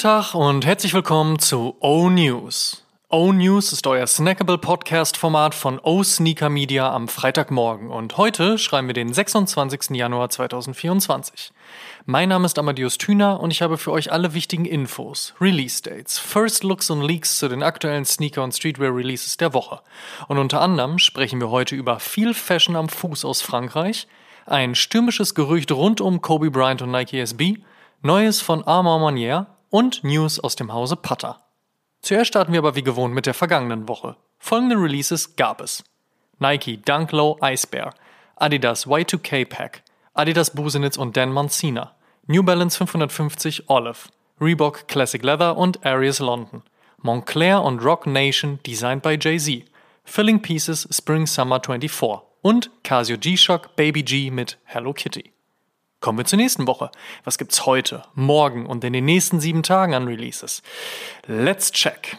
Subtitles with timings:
[0.00, 2.86] Tag und herzlich willkommen zu O-News.
[3.10, 9.12] O-News ist euer snackable Podcast-Format von O-Sneaker Media am Freitagmorgen und heute schreiben wir den
[9.12, 9.90] 26.
[9.90, 11.52] Januar 2024.
[12.06, 16.64] Mein Name ist Amadeus Thüner und ich habe für euch alle wichtigen Infos, Release-Dates, First
[16.64, 19.82] Looks und Leaks zu den aktuellen Sneaker- und Streetwear-Releases der Woche.
[20.28, 24.08] Und unter anderem sprechen wir heute über viel Fashion am Fuß aus Frankreich,
[24.46, 27.58] ein stürmisches Gerücht rund um Kobe Bryant und Nike SB,
[28.00, 31.40] Neues von Armand Manier und News aus dem Hause Putter.
[32.02, 34.16] Zuerst starten wir aber wie gewohnt mit der vergangenen Woche.
[34.38, 35.84] Folgende Releases gab es.
[36.38, 37.94] Nike Dunk Low Ice Bear,
[38.36, 39.82] Adidas Y2K Pack,
[40.14, 41.94] Adidas Busenitz und Dan Mancina,
[42.26, 44.08] New Balance 550 Olive,
[44.40, 46.62] Reebok Classic Leather und Arius London,
[47.02, 49.64] Montclair und Rock Nation designed by Jay-Z,
[50.04, 55.32] Filling Pieces Spring Summer 24 und Casio G-Shock Baby G mit Hello Kitty.
[56.00, 56.90] Kommen wir zur nächsten Woche.
[57.24, 60.62] Was gibt's heute, morgen und in den nächsten sieben Tagen an Releases?
[61.26, 62.16] Let's check.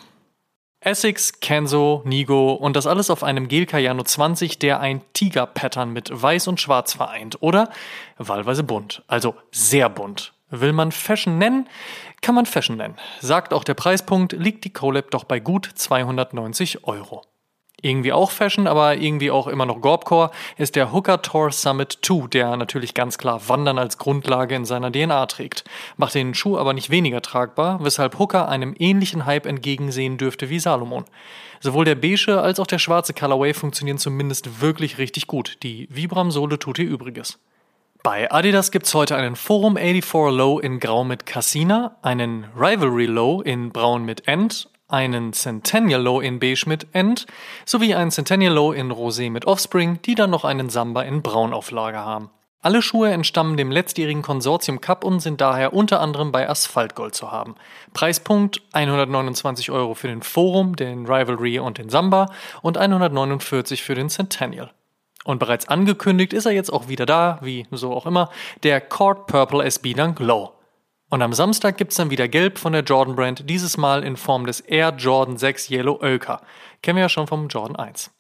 [0.81, 6.09] Essex, Kenzo, Nigo und das alles auf einem Gel Cayano 20, der ein Tiger-Pattern mit
[6.11, 7.69] Weiß und Schwarz vereint, oder?
[8.17, 10.33] Wahlweise bunt, also sehr bunt.
[10.49, 11.67] Will man Fashion nennen,
[12.21, 12.97] kann man Fashion nennen.
[13.19, 17.23] Sagt auch der Preispunkt, liegt die Colab doch bei gut 290 Euro.
[17.81, 22.27] Irgendwie auch Fashion, aber irgendwie auch immer noch Gorbcore, ist der Hooker Tour Summit 2,
[22.27, 25.63] der natürlich ganz klar Wandern als Grundlage in seiner DNA trägt.
[25.97, 30.59] Macht den Schuh aber nicht weniger tragbar, weshalb Hooker einem ähnlichen Hype entgegensehen dürfte wie
[30.59, 31.05] Salomon.
[31.59, 35.57] Sowohl der beige als auch der schwarze Colorway funktionieren zumindest wirklich richtig gut.
[35.63, 37.39] Die Vibram-Sohle tut ihr Übriges.
[38.03, 43.41] Bei Adidas gibt's heute einen Forum 84 Low in Grau mit Cassina, einen Rivalry Low
[43.41, 47.25] in Braun mit End, einen Centennial Low in Beige mit End
[47.65, 51.53] sowie einen Centennial Low in Rosé mit Offspring, die dann noch einen Samba in Braun
[51.53, 52.29] auf Lager haben.
[52.63, 57.31] Alle Schuhe entstammen dem letztjährigen Konsortium Cup und sind daher unter anderem bei Asphaltgold zu
[57.31, 57.55] haben.
[57.93, 62.27] Preispunkt 129 Euro für den Forum, den Rivalry und den Samba
[62.61, 64.69] und 149 für den Centennial.
[65.23, 68.29] Und bereits angekündigt ist er jetzt auch wieder da, wie so auch immer,
[68.61, 70.53] der Cord Purple SB Dunk Low.
[71.11, 74.45] Und am Samstag gibt's dann wieder Gelb von der Jordan Brand, dieses Mal in Form
[74.45, 76.41] des Air Jordan 6 Yellow Oka.
[76.81, 78.11] Kennen wir ja schon vom Jordan 1.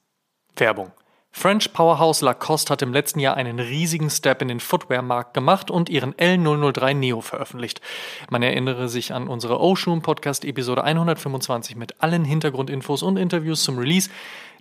[0.57, 0.91] Werbung.
[1.31, 5.89] French Powerhouse Lacoste hat im letzten Jahr einen riesigen Step in den Footwear-Markt gemacht und
[5.89, 7.79] ihren L003 Neo veröffentlicht.
[8.29, 13.77] Man erinnere sich an unsere Ocean Podcast Episode 125 mit allen Hintergrundinfos und Interviews zum
[13.77, 14.09] Release.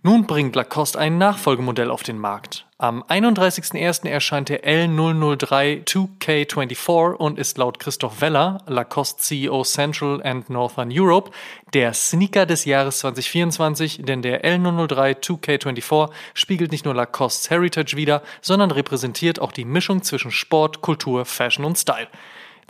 [0.02, 2.64] Nun bringt Lacoste ein Nachfolgemodell auf den Markt.
[2.78, 4.08] Am 31.01.
[4.08, 11.30] erscheint der L003 2K24 und ist laut Christoph Weller, Lacoste CEO Central and Northern Europe,
[11.74, 18.22] der Sneaker des Jahres 2024, denn der L003 2K24 spiegelt nicht nur Lacostes Heritage wider,
[18.40, 22.08] sondern repräsentiert auch die Mischung zwischen Sport, Kultur, Fashion und Style.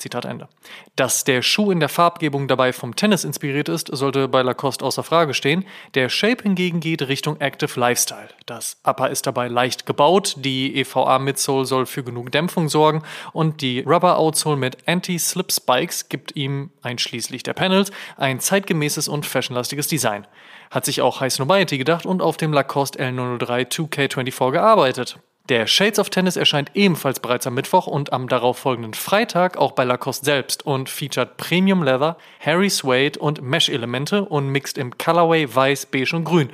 [0.00, 0.48] Zitat Ende.
[0.96, 5.02] Dass der Schuh in der Farbgebung dabei vom Tennis inspiriert ist, sollte bei Lacoste außer
[5.02, 5.64] Frage stehen.
[5.94, 8.28] Der Shape hingegen geht Richtung Active Lifestyle.
[8.46, 13.02] Das Upper ist dabei leicht gebaut, die EVA Midsole soll für genug Dämpfung sorgen
[13.32, 19.26] und die Rubber Outsole mit Anti-Slip Spikes gibt ihm, einschließlich der Panels, ein zeitgemäßes und
[19.26, 20.26] fashionlastiges Design.
[20.70, 25.18] Hat sich auch High Snobiety gedacht und auf dem Lacoste L003 2K24 gearbeitet.
[25.50, 29.82] Der Shades of Tennis erscheint ebenfalls bereits am Mittwoch und am darauffolgenden Freitag auch bei
[29.82, 35.86] Lacoste selbst und featuret Premium Leather, Harry Suede und Mesh-Elemente und mixt im Colorway Weiß,
[35.86, 36.50] Beige und Grün.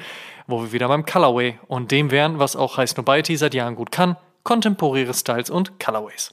[0.46, 3.92] Wo wir wieder beim Colorway und dem wären, was auch High Snobiety seit Jahren gut
[3.92, 6.32] kann, kontemporäre Styles und Colorways.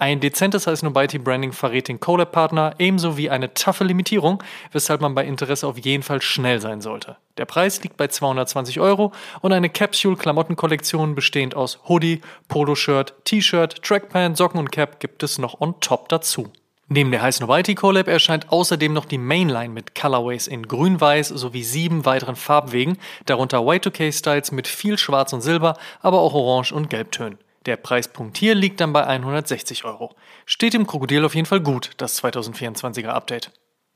[0.00, 4.42] Ein dezentes heißt Nobiety Branding verrät den Collab-Partner ebenso wie eine taffe Limitierung,
[4.72, 7.18] weshalb man bei Interesse auf jeden Fall schnell sein sollte.
[7.38, 9.12] Der Preis liegt bei 220 Euro
[9.42, 15.60] und eine Capsule-Klamottenkollektion bestehend aus Hoodie, Poloshirt, T-Shirt, Trackpant, Socken und Cap gibt es noch
[15.60, 16.50] on top dazu.
[16.88, 21.62] Neben der High Snobiety Collab erscheint außerdem noch die Mainline mit Colorways in grün-weiß sowie
[21.62, 27.38] sieben weiteren Farbwegen, darunter Y2K-Styles mit viel Schwarz und Silber, aber auch Orange und Gelbtönen.
[27.66, 30.14] Der Preispunkt hier liegt dann bei 160 Euro.
[30.46, 33.50] Steht dem Krokodil auf jeden Fall gut, das 2024er Update.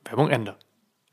[0.05, 0.57] Werbung Ende.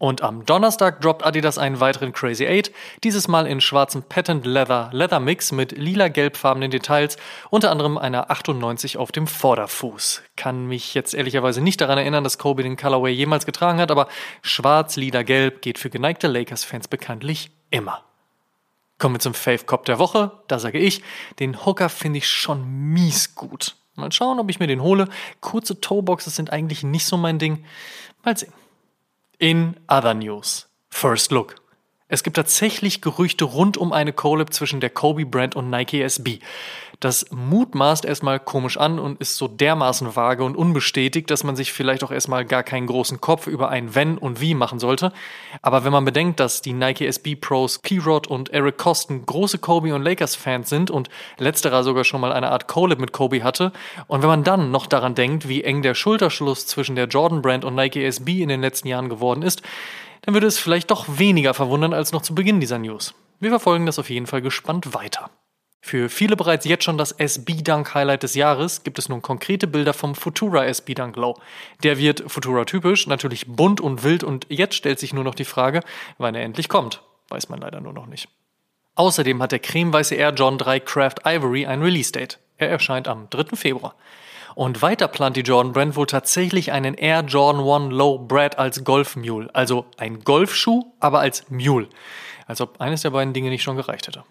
[0.03, 2.71] Und am Donnerstag droppt Adidas einen weiteren Crazy 8,
[3.05, 7.15] dieses Mal in schwarzem Patent Leather Leather Mix mit lila-gelbfarbenen Details,
[7.49, 10.21] unter anderem einer 98 auf dem Vorderfuß.
[10.35, 14.09] Kann mich jetzt ehrlicherweise nicht daran erinnern, dass Kobe den Colorway jemals getragen hat, aber
[14.41, 18.03] schwarz, lila, gelb geht für geneigte Lakers-Fans bekanntlich immer.
[19.03, 20.31] Kommen wir zum Fave Cop der Woche.
[20.47, 21.03] Da sage ich,
[21.39, 23.75] den Hooker finde ich schon mies gut.
[23.95, 25.09] Mal schauen, ob ich mir den hole.
[25.41, 27.65] Kurze Toeboxes sind eigentlich nicht so mein Ding.
[28.23, 28.53] Mal sehen.
[29.39, 30.69] In other news.
[30.89, 31.55] First Look.
[32.09, 36.39] Es gibt tatsächlich Gerüchte rund um eine Collab zwischen der Kobe Brand und Nike SB.
[36.99, 41.73] Das mutmaßt erstmal komisch an und ist so dermaßen vage und unbestätigt, dass man sich
[41.73, 45.11] vielleicht auch erstmal gar keinen großen Kopf über ein Wenn und Wie machen sollte.
[45.61, 49.95] Aber wenn man bedenkt, dass die Nike SB Pros Keyrod und Eric Kosten große Kobe
[49.95, 53.71] und Lakers Fans sind und letzterer sogar schon mal eine Art Collab mit Kobe hatte,
[54.07, 57.65] und wenn man dann noch daran denkt, wie eng der Schulterschluss zwischen der Jordan Brand
[57.65, 59.61] und Nike SB in den letzten Jahren geworden ist,
[60.23, 63.13] dann würde es vielleicht doch weniger verwundern als noch zu Beginn dieser News.
[63.39, 65.29] Wir verfolgen das auf jeden Fall gespannt weiter.
[65.85, 69.67] Für viele bereits jetzt schon das SB Dunk Highlight des Jahres gibt es nun konkrete
[69.67, 71.37] Bilder vom Futura SB Dunk Low.
[71.83, 75.43] Der wird Futura typisch, natürlich bunt und wild und jetzt stellt sich nur noch die
[75.43, 75.81] Frage,
[76.17, 77.01] wann er endlich kommt.
[77.27, 78.29] Weiß man leider nur noch nicht.
[78.95, 82.39] Außerdem hat der cremeweiße Air John 3 Craft Ivory ein Release Date.
[82.57, 83.57] Er erscheint am 3.
[83.57, 83.95] Februar.
[84.55, 88.83] Und weiter plant die Jordan Brand wohl tatsächlich einen Air Jordan 1 Low Brad als
[88.83, 89.49] Golf Mule.
[89.53, 91.87] Also ein Golfschuh, aber als Mule.
[92.45, 94.23] Als ob eines der beiden Dinge nicht schon gereicht hätte.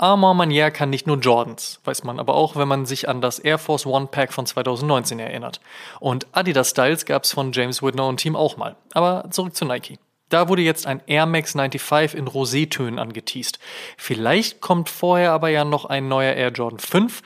[0.00, 3.40] Armor Manier kann nicht nur Jordans, weiß man aber auch, wenn man sich an das
[3.40, 5.60] Air Force One Pack von 2019 erinnert.
[5.98, 8.76] Und Adidas Styles gab's von James Whitner und Team auch mal.
[8.94, 9.98] Aber zurück zu Nike.
[10.28, 13.58] Da wurde jetzt ein Air Max 95 in Rosétönen angeteased.
[13.96, 17.22] Vielleicht kommt vorher aber ja noch ein neuer Air Jordan 5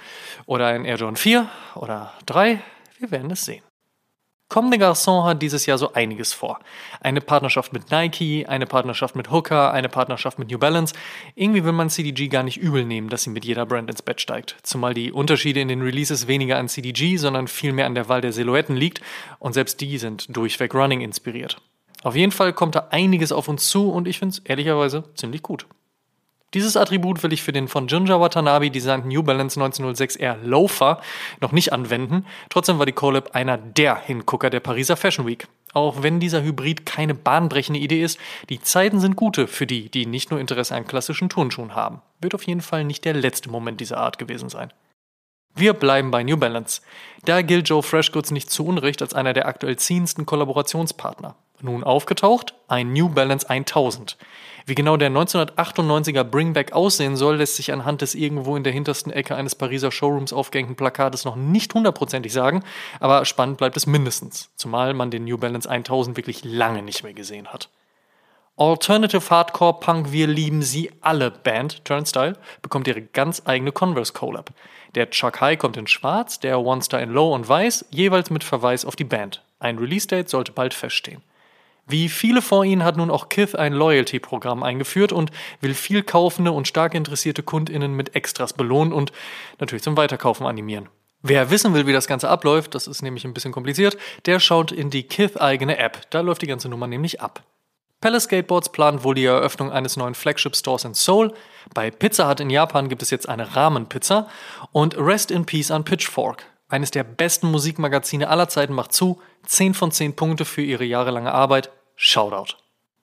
[0.46, 2.60] oder ein Air Jordan 4 oder 3.
[2.98, 3.62] Wir werden es sehen.
[4.52, 6.60] Comme des Garçons hat dieses Jahr so einiges vor.
[7.00, 10.94] Eine Partnerschaft mit Nike, eine Partnerschaft mit Hooker, eine Partnerschaft mit New Balance.
[11.34, 14.20] Irgendwie will man CDG gar nicht übel nehmen, dass sie mit jeder Brand ins Bett
[14.20, 14.56] steigt.
[14.62, 18.34] Zumal die Unterschiede in den Releases weniger an CDG, sondern vielmehr an der Wahl der
[18.34, 19.00] Silhouetten liegt
[19.38, 21.56] und selbst die sind durchweg Running inspiriert.
[22.02, 25.42] Auf jeden Fall kommt da einiges auf uns zu und ich finde es ehrlicherweise ziemlich
[25.42, 25.66] gut.
[26.54, 31.00] Dieses Attribut will ich für den von Junja Watanabe designten New Balance 1906 Air Loafer
[31.40, 32.26] noch nicht anwenden.
[32.50, 35.48] Trotzdem war die Collab einer der Hingucker der Pariser Fashion Week.
[35.72, 38.18] Auch wenn dieser Hybrid keine bahnbrechende Idee ist,
[38.50, 42.02] die Zeiten sind gute für die, die nicht nur Interesse an klassischen Turnschuhen haben.
[42.20, 44.70] Wird auf jeden Fall nicht der letzte Moment dieser Art gewesen sein.
[45.54, 46.82] Wir bleiben bei New Balance.
[47.24, 51.34] Da gilt Joe Freshgoods nicht zu Unrecht als einer der aktuell ziehendsten Kollaborationspartner.
[51.62, 54.16] Nun aufgetaucht, ein New Balance 1000.
[54.66, 59.12] Wie genau der 1998er Bringback aussehen soll, lässt sich anhand des irgendwo in der hintersten
[59.12, 62.64] Ecke eines Pariser Showrooms aufgehängten Plakates noch nicht hundertprozentig sagen,
[62.98, 67.14] aber spannend bleibt es mindestens, zumal man den New Balance 1000 wirklich lange nicht mehr
[67.14, 67.68] gesehen hat.
[68.56, 74.50] Alternative Hardcore Punk Wir lieben sie alle Band Turnstyle bekommt ihre ganz eigene Converse Collab.
[74.96, 78.44] Der Chuck High kommt in schwarz, der One Star in Low und weiß, jeweils mit
[78.44, 79.42] Verweis auf die Band.
[79.58, 81.22] Ein Release Date sollte bald feststehen.
[81.86, 85.30] Wie viele vor ihnen hat nun auch Kith ein Loyalty-Programm eingeführt und
[85.60, 89.12] will viel kaufende und stark interessierte KundInnen mit Extras belohnen und
[89.58, 90.88] natürlich zum Weiterkaufen animieren.
[91.22, 93.96] Wer wissen will, wie das Ganze abläuft, das ist nämlich ein bisschen kompliziert,
[94.26, 96.10] der schaut in die Kith-eigene App.
[96.10, 97.42] Da läuft die ganze Nummer nämlich ab.
[98.00, 101.32] Palace Skateboards plant wohl die Eröffnung eines neuen Flagship-Stores in Seoul.
[101.72, 104.28] Bei Pizza Hut in Japan gibt es jetzt eine Rahmenpizza.
[104.72, 106.44] Und Rest in Peace an Pitchfork.
[106.72, 109.20] Eines der besten Musikmagazine aller Zeiten macht zu.
[109.44, 111.70] 10 von 10 Punkte für ihre jahrelange Arbeit.
[111.96, 112.56] Shoutout.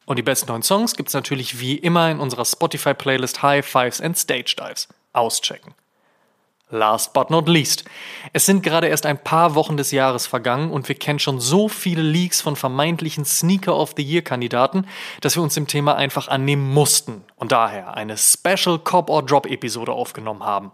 [0.07, 4.17] Und die besten neuen Songs gibt's natürlich wie immer in unserer Spotify-Playlist High Fives and
[4.17, 4.87] Stage Dives.
[5.13, 5.75] Auschecken.
[6.71, 7.85] Last but not least.
[8.33, 11.69] Es sind gerade erst ein paar Wochen des Jahres vergangen und wir kennen schon so
[11.69, 14.87] viele Leaks von vermeintlichen Sneaker of the Year Kandidaten,
[15.21, 19.45] dass wir uns dem Thema einfach annehmen mussten und daher eine Special Cop or Drop
[19.45, 20.71] Episode aufgenommen haben.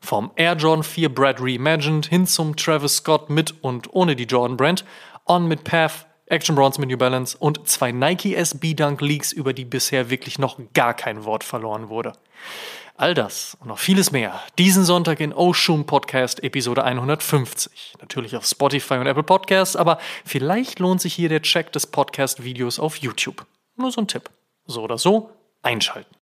[0.00, 4.56] Vom Air Jordan 4 Brad Reimagined hin zum Travis Scott mit und ohne die Jordan
[4.56, 4.84] Brand,
[5.26, 9.52] On mit Path, Action Bronze mit New Balance und zwei Nike SB Dunk Leaks, über
[9.52, 12.12] die bisher wirklich noch gar kein Wort verloren wurde.
[12.96, 17.94] All das und noch vieles mehr diesen Sonntag in Oshun Podcast Episode 150.
[18.00, 22.80] Natürlich auf Spotify und Apple Podcasts, aber vielleicht lohnt sich hier der Check des Podcast-Videos
[22.80, 23.46] auf YouTube.
[23.76, 24.28] Nur so ein Tipp.
[24.66, 25.30] So oder so,
[25.62, 26.17] einschalten.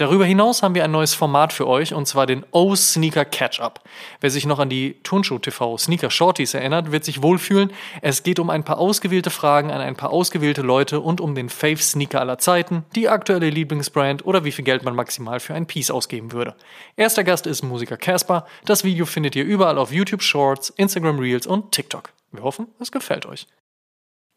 [0.00, 3.82] Darüber hinaus haben wir ein neues Format für euch und zwar den O-Sneaker Catch-Up.
[4.22, 7.70] Wer sich noch an die Turnschuh TV Sneaker Shorties erinnert, wird sich wohlfühlen.
[8.00, 11.50] Es geht um ein paar ausgewählte Fragen an ein paar ausgewählte Leute und um den
[11.50, 15.66] Fave Sneaker aller Zeiten, die aktuelle Lieblingsbrand oder wie viel Geld man maximal für ein
[15.66, 16.54] Piece ausgeben würde.
[16.96, 18.46] Erster Gast ist Musiker Casper.
[18.64, 22.08] Das Video findet ihr überall auf YouTube Shorts, Instagram Reels und TikTok.
[22.32, 23.46] Wir hoffen, es gefällt euch.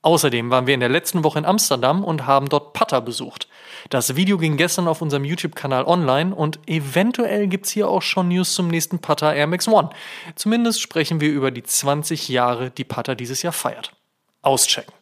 [0.03, 3.48] Außerdem waren wir in der letzten Woche in Amsterdam und haben dort Putter besucht.
[3.89, 8.53] Das Video ging gestern auf unserem YouTube-Kanal online und eventuell gibt's hier auch schon News
[8.53, 9.89] zum nächsten Putter Air Max One.
[10.36, 13.93] Zumindest sprechen wir über die 20 Jahre, die Putter dieses Jahr feiert.
[14.41, 14.93] Auschecken.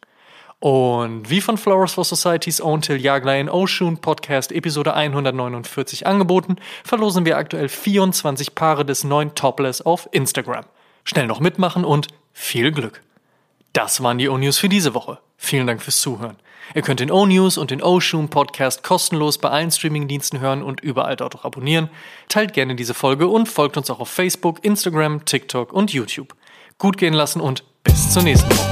[0.60, 6.58] Und wie von Flowers for Society's Own Till Jagler in Oshun Podcast Episode 149 angeboten,
[6.84, 10.66] verlosen wir aktuell 24 Paare des neuen Topless auf Instagram.
[11.04, 13.02] Schnell noch mitmachen und viel Glück!
[13.74, 15.20] Das waren die O-News für diese Woche.
[15.38, 16.38] Vielen Dank fürs Zuhören.
[16.76, 21.16] Ihr könnt den O-News und den O-Shoom Podcast kostenlos bei allen Streamingdiensten hören und überall
[21.16, 21.90] dort auch abonnieren.
[22.30, 26.36] Teilt gerne diese Folge und folgt uns auch auf Facebook, Instagram, TikTok und YouTube.
[26.78, 28.71] Gut gehen lassen und bis zur nächsten Woche.